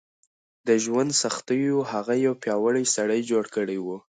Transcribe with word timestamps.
د 0.67 0.69
ژوند 0.83 1.11
سختیو 1.23 1.77
هغه 1.91 2.13
یو 2.25 2.33
پیاوړی 2.43 2.85
سړی 2.95 3.19
جوړ 3.31 3.43
کړی 3.55 3.77
و. 3.81 3.87